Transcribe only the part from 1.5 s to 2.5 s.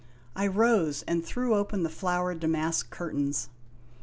open the flowered